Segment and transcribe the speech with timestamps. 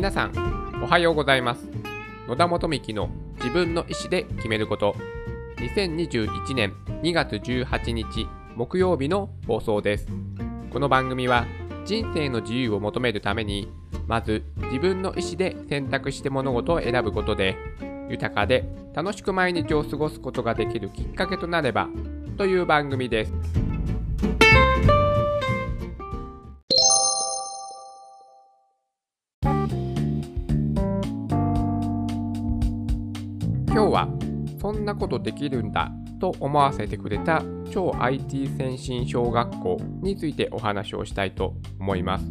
[0.00, 1.68] 皆さんおはようございます。
[2.26, 4.96] 野田元幹の自分の意思で決めること。
[5.58, 6.72] 2021年
[7.02, 8.26] 2月18日
[8.56, 10.06] 木曜日の放送です。
[10.72, 11.44] この番組は
[11.84, 13.70] 人生の自由を求めるために
[14.06, 14.42] まず
[14.72, 17.58] 自分の意思で選択して物事を選ぶことで
[18.08, 21.90] 豊かで楽しく毎日を過ごすことができるきっかけとなれば
[22.38, 23.69] という番組です。
[33.72, 34.08] 今日は
[34.60, 42.26] そんなことできるんだと思わせてくれた超 IT 先進小学校についてお話をしたいと思います。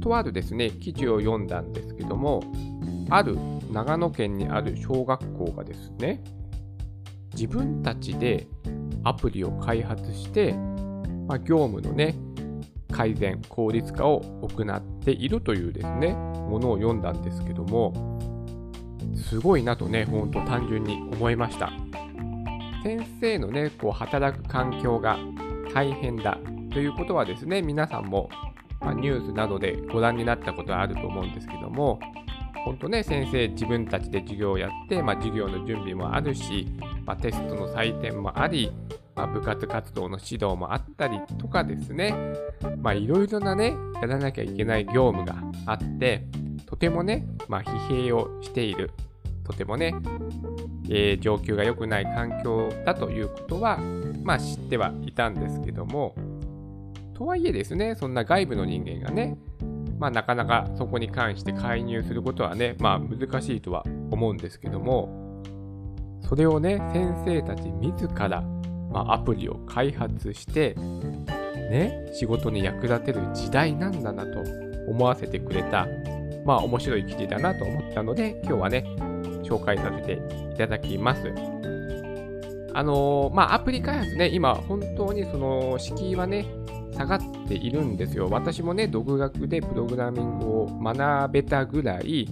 [0.00, 2.44] とあるですね、記事を読んだんですけども、
[3.10, 3.36] ある
[3.72, 6.22] 長野県にある小学校がですね、
[7.34, 8.46] 自分たちで
[9.02, 10.52] アプリを開発して、
[11.26, 12.14] まあ、業務のね、
[12.92, 18.11] 改善、効率化を行っているというですね、ものを読んだんですけども、
[19.22, 21.70] すごいなとね、ほんと単純に思いました。
[22.82, 25.18] 先生のね、こう働く環境が
[25.72, 26.38] 大変だ
[26.72, 28.28] ということはですね、皆さんも、
[28.80, 32.00] ま、ニュースなどでご覧になったことはあると思うんですけども、
[32.64, 36.68] 本当ね、先生自分たちで授業をやって、まあ、授業の準備もあるし、
[37.04, 38.72] まあ、テストの採点もあり、
[39.14, 42.14] まあ、部活活動の指導もあったりとかですね、
[42.80, 45.36] まあいろいろなね、やらなきゃいけない業務が
[45.66, 46.24] あって、
[46.66, 48.90] とてもね、ま疲弊をしている
[49.44, 49.94] とてもね、
[50.88, 53.78] えー、上級が良くない環境だということは、
[54.22, 56.14] まあ知ってはいたんですけども、
[57.14, 59.36] とはいえですね、そんな外部の人間がね、
[59.98, 65.40] まあなかなかそこに関して介入することはね、まあ難しいとは思うんですけども、
[66.28, 68.42] それをね、先生たち自ら、
[68.90, 70.74] まあ、アプリを開発して、
[71.70, 74.40] ね、仕事に役立てる時代なんだなと
[74.88, 75.86] 思わせてくれた、
[76.44, 78.84] まあ面白い記事だなと思ったので、今日はね、
[79.42, 80.22] 紹介させて
[80.52, 81.32] いただきます。
[82.74, 86.46] あのー、まあ、アプリ開発ね、今、本当にその敷居はね、
[86.94, 88.28] 下がっているんですよ。
[88.30, 92.28] 私もね、独学でプログラミングを学べたぐらい、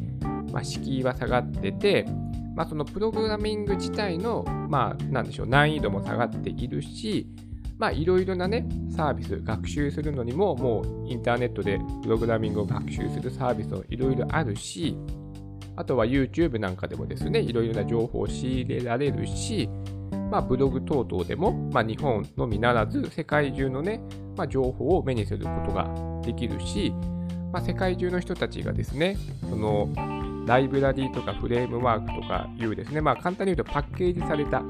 [0.52, 2.06] まあ、敷居は下がってて、
[2.54, 7.26] まあ、そのプログラミング自体の、まあ、なんでしょう、難易度も下がっているし、
[7.78, 14.96] まあ、いろいろなね、サービス、学習するのにも、もうインターネットでプログラミングを学習するサービスもいろいろあるし、
[15.80, 19.66] あとは YouTube なんかでもですね、いろいろな情報を仕入れられるし、
[20.30, 24.02] まあ、ブログ等々でも、まあ、日本のみならず世界中のね、
[24.36, 25.88] まあ、情報を目にすることが
[26.22, 26.92] できるし、
[27.50, 29.16] まあ、世界中の人たちがですね、
[29.48, 29.88] その
[30.46, 34.62] ライブラリーとかフレームワークとかいうですね、まあ、簡単に言うとパッケージされた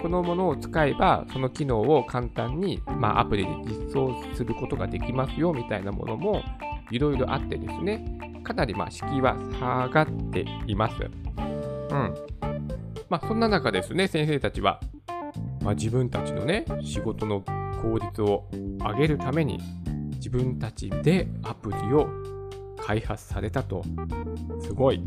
[0.00, 6.42] このものを使えば、その機能を簡単に、まあ、アプリで実装することができますよみたいなものも
[6.90, 10.96] いろいろあってですね、かなりまあ敷居は下がっています。
[11.02, 12.14] うん。
[13.08, 14.80] まあそんな中ですね、先生たちは、
[15.62, 17.42] まあ、自分たちのね、仕事の
[17.82, 18.44] 効率を
[18.78, 19.58] 上げるために、
[20.16, 22.08] 自分たちでアプリを
[22.76, 23.82] 開発されたと。
[24.60, 25.02] すごい。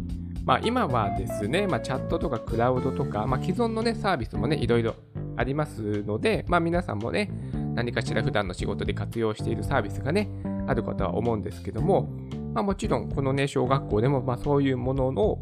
[0.45, 4.95] まあ今はですね、まあ、チャットとかクラウドとか、まあ、既存のね、サービスもね、いろいろ
[5.35, 7.29] ありますので、まあ皆さんもね、
[7.75, 10.29] 何かしら普段の仕事で活用しているサービスがね、
[10.67, 12.09] あるかとは思うんですけども、
[12.53, 15.39] まあ、もちろんこのね、小学校でもまそういうものの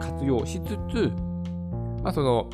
[0.00, 1.12] 活用しつつ、
[2.02, 2.50] まあ、その、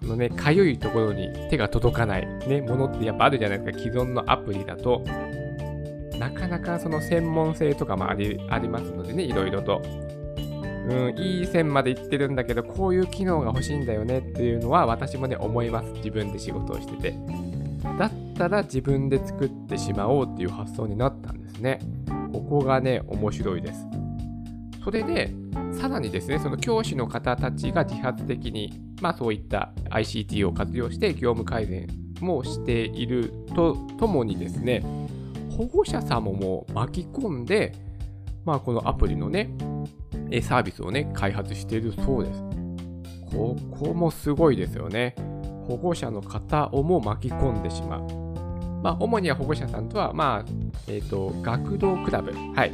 [0.00, 3.84] そのね、かゆいところに手が届かない、ね、ものってやっぱあるじゃないですか。
[3.84, 5.02] 既存のアプリだと、
[6.18, 9.80] なかなかその専門性とかもありありますのでね、いろいろと。
[10.88, 15.92] うん、いい線までいってるんだけど、こういう機能が欲しいんだよねっていうのは私もね、思います。
[15.92, 17.14] 自分で仕事をしてて。
[17.98, 21.78] だったら自分で作ってしまおうっていう発想になったんですね。
[22.32, 23.86] ここがね、面白いです。
[24.82, 25.32] それで、
[25.72, 31.86] さらにですね、その教師の方たちが自発的に、まあそういった ICT を活用して業務改善
[32.20, 34.82] もしているとともにですね、
[35.56, 37.74] 保護者様も巻き込んで、
[38.44, 39.50] まあこのアプリのね、
[40.42, 42.42] サービスをね、開発しているそうです。
[43.30, 45.14] ここもすごいですよね。
[45.68, 48.21] 保護者の方をも巻き込んでしまう。
[48.82, 50.50] まあ、主には保護者さんとは、まあ、
[50.88, 52.32] えっ、ー、と、学童クラブ。
[52.54, 52.72] はい。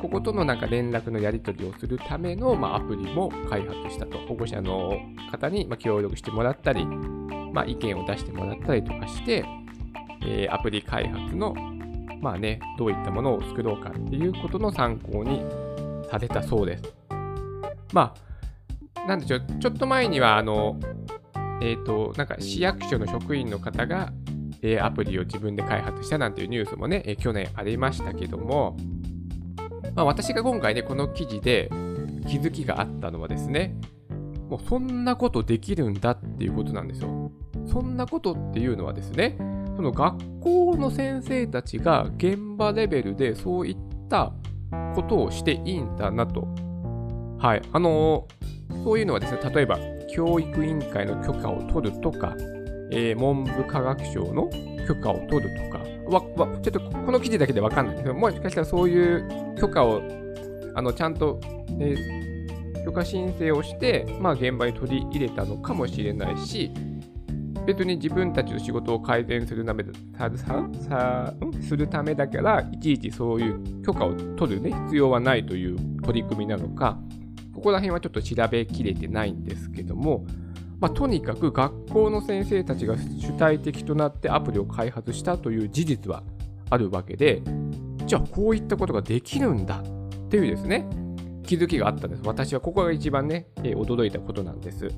[0.00, 4.18] こことのなんか連絡のやり取りをするための、まあ、アプリも開発したと。
[4.26, 4.98] 保護者の
[5.30, 9.44] 方に、まあ、協力してもらったり、まあ、意見を出してもらったりとかして、
[10.22, 11.54] えー、アプリ開発の、
[12.20, 15.42] まあね、どういったものを作ろうかっていうことの参考に
[16.10, 16.84] されたそうです。
[17.92, 18.14] ま
[18.94, 20.78] あ、なんでしょう、ちょっと前には、あの、
[21.60, 24.12] えっ、ー、と、なんか市役所の職員の方が、
[24.62, 28.76] えアプリを自分で開発したなんていうニュースもね、え去年ありましたけども、
[29.94, 31.68] まあ、私が今回ね、この記事で
[32.28, 33.74] 気づきがあったのはですね、
[34.48, 37.30] もうそんなことできるんだっていうことなんですよ。
[37.66, 39.36] そんなことっていうのはですね、
[39.76, 43.76] その学校の先生たちが現場レベルでそういっ
[44.08, 44.32] た
[44.94, 46.48] ことをしていいんだなと。
[47.38, 47.62] はい。
[47.72, 49.78] あのー、そういうのはですね、例えば
[50.10, 52.34] 教育委員会の許可を取るとか、
[52.90, 54.50] えー、文部科学省の
[54.86, 60.02] 許可を取るとか、わわちょっとこの記事だけでわかんないけど、もしかしたらそういう許可を
[60.74, 61.40] あのちゃんと、
[61.70, 61.96] ね、
[62.84, 66.70] 許可申請をして、まあ、現場に取り入れたのかもしれないし、
[67.66, 69.84] 別に自分たちの仕事を改善するため
[70.16, 70.30] さ
[70.88, 76.98] さするためだから、いちいちそういう許可を取る、ね、必要はないという取り組みなのか、
[77.54, 80.24] ここら辺はちょっと調べきれてないんですけども、
[80.80, 86.22] まあ、とにかく学校の先生たちが主体的となってアプリを開発したという事実は
[86.70, 87.42] あるわけで、
[88.06, 90.88] じゃあこういったことができるんだっていうですね、
[91.44, 92.22] 気づきがあったんです。
[92.24, 94.88] 私はここが一番ね、え、驚いたことなんです。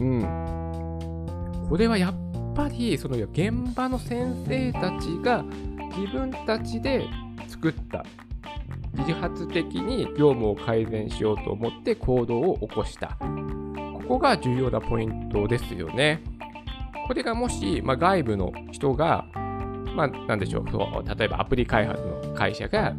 [0.00, 1.66] うん。
[1.68, 5.44] これはやっぱり、その現場の先生たちが
[5.96, 7.06] 自分たちで
[7.46, 8.04] 作った
[8.94, 13.16] 自発的に業務を改善しようと思って行動を起こした。
[14.10, 16.20] こが重要なポイントですよね。
[17.06, 19.24] これがもし、まあ、外部の人が、
[19.94, 22.92] まあ、なんでしょうそう例えばアプリ開発の会社が、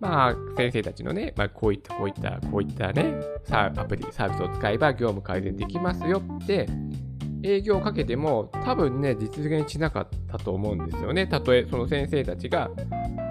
[0.00, 3.14] まあ、先生たちのね、まあ、こういった、こういった、こういったね、
[3.50, 6.68] アプリ、サービスを使えば業務改善できますよって、
[7.44, 11.28] 営業をかけても多分ね、実現しなかったと思うんですよね。
[11.28, 12.68] たとえその先生たちが、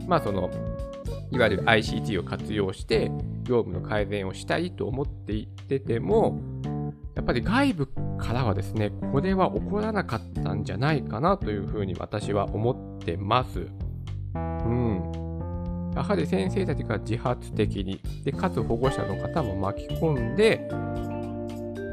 [0.07, 0.49] まあその、
[1.31, 3.11] いわゆる ICT を活用して
[3.43, 6.39] 業務の改善をしたいと思っていってても、
[7.27, 7.87] ぱり外部
[8.17, 13.67] からはですね、これは起こらなかったんじゃないかなというふうに私は思ってます。
[14.33, 15.11] うん。
[15.93, 20.69] やはり先生たちが自発的に、で、かつ保護者の方も巻き込んで、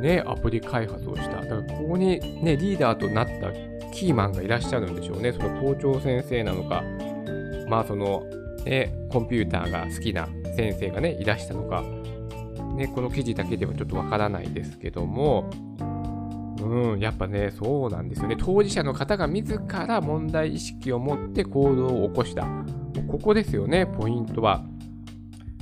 [0.01, 1.41] ね、アプリ開発をした。
[1.41, 3.51] だからここにね、リーダーとなった
[3.91, 5.33] キーマンがいらっしゃるんでしょうね。
[5.33, 6.83] その校長先生なのか、
[7.69, 8.23] まあその、
[8.65, 11.83] ね、コンピューターが好きな先生がね、いらしたのか、
[12.75, 15.51] ね、この記事だけではちょっとわからないですけども、
[16.61, 18.37] うん、やっぱね、そうなんですよね。
[18.39, 22.47] 当事者の方が自ら問題意識を持って行動を起こした。
[23.09, 24.65] ここですよね、ポイントは。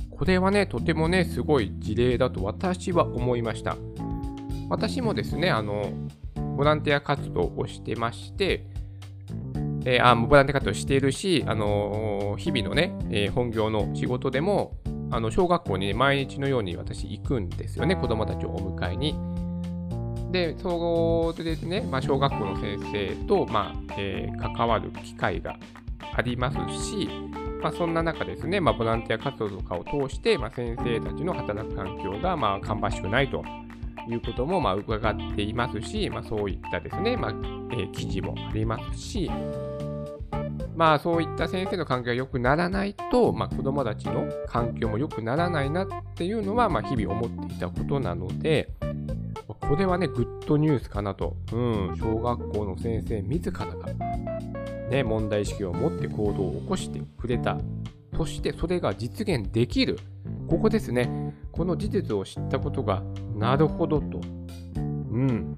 [0.09, 3.75] これはね、とてもね、すごい事例だと私は思いました。
[4.69, 5.91] 私もですね、あの、
[6.55, 8.65] ボランティア活動をしてまして、
[9.85, 14.77] えー、あボランティア活動しているし、あのー、日々のね、えー、本業の仕事でも、
[15.13, 19.15] あの小学校に、ね、毎日のように私行くんですよね、子供たちをお迎えに。
[20.31, 25.55] で、それでね、まあ、小学校の先生と、まあえー、関わる機会が
[26.15, 27.07] ありますし、
[27.61, 33.43] まあ、そんな中ですね、まあ、ボランティア活動とかを通して、まあ、先生たちの働く環境が、まあ、芳しくないと
[34.09, 37.31] いうことも、まあ、伺っていますし、まあ、そういったですね、まあ
[37.71, 39.29] えー、記事もありますし、
[40.75, 48.69] まあそういった先生の環境が良くならないと、まあ、子供たちの環境も良くならないなっていうのは、まあ、日々思っていたことなので、
[49.73, 51.35] これはね、グッドニュースかなと。
[51.51, 53.93] うん、小学校の先生自らが、
[54.89, 57.57] ね、問題意識を持って行動を起こしてくれた。
[58.15, 59.97] そしてそれが実現できる。
[60.47, 61.33] ここですね。
[61.51, 63.03] この事実を知ったことが、
[63.35, 64.21] なるほどと。
[64.75, 65.57] うん。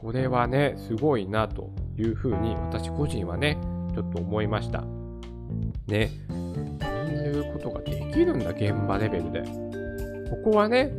[0.00, 3.58] これはね、すごいなというふうに私個人はね、
[3.90, 4.84] ちょっと思いました。
[5.86, 6.10] ね。
[6.28, 9.42] こういうことができるんだ、現場レベルで。
[10.30, 10.92] ここはね、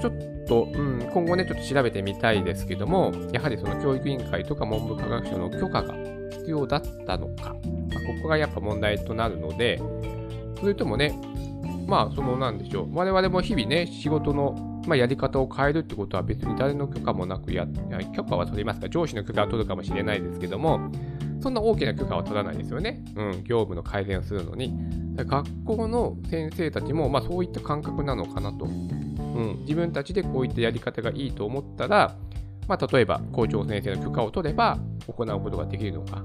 [0.00, 0.12] ちょっ
[0.46, 5.94] と、うん、今後ね、ちょっと調べてみたいですけども、やはりその教育委員会とか文部科学省の許可が
[6.30, 9.80] 必要だったのか、まあ、ここがやっぱ問題となるので、
[10.60, 11.14] それともね、
[11.86, 17.66] まあ、そのなんでしょう、我々も日々ね、仕事の、まあ、やり方を変えるってことは別に誰の許可もなくや、
[18.14, 20.90] 許可は取りますか、上司の許可は取るかもしれないですけども、
[21.46, 23.04] そんな大きな許可は取らないですよね。
[23.14, 24.74] うん、業務の改善をするのに。
[25.14, 28.64] 学校の先生たちも、まあ、そういった感覚なのかなと。
[28.64, 32.16] うん、自分たちでこういったやり方がいいと思ったら、
[32.66, 34.76] まあ、例えば校長先生の許可を取れば
[35.06, 36.24] 行うことができるのか。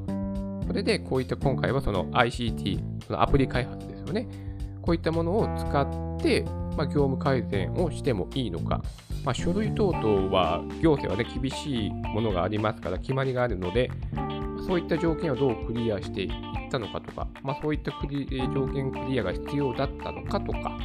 [0.66, 4.28] それで、こういった今回はその ICT、そのアプリ開発ですよね。
[4.82, 6.42] こういったものを使って、
[6.76, 8.82] まあ、業務改善をしてもいいのか。
[9.24, 13.92] まあ、書類等々は行政はね、厳しいものがありますから、決まりがあるので、
[14.68, 16.30] そういった条件をどうクリアしていっ
[16.70, 20.78] たのかとか、まあ、そういったクリ条件クリアが必要だったのかとか、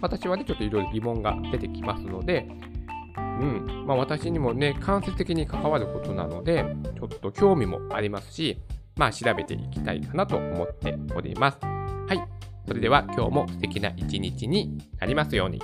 [0.00, 2.46] 私はね、ちょっといろいろ疑問が出てきますので、
[3.16, 6.64] うん、まあ、私にもね、間接的に関わることなので、
[6.94, 8.58] ちょっと興味もありますし、
[8.96, 11.58] まあ、調べていきたいかなと思っております。
[11.62, 12.22] はい。
[12.66, 15.62] それでは今日も素敵な一日になりますように。